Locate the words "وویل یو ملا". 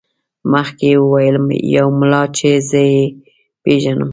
1.03-2.23